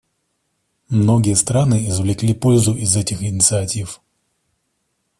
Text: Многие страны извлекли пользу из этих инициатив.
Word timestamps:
Многие 0.89 1.35
страны 1.35 1.87
извлекли 1.87 2.33
пользу 2.33 2.73
из 2.73 2.97
этих 2.97 3.21
инициатив. 3.21 4.01